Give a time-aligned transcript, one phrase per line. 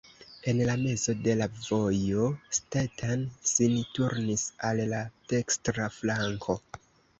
[0.51, 2.23] En la mezo de la vojo
[2.59, 5.05] Stetten sin turnis al la
[5.37, 6.61] dekstra flanko.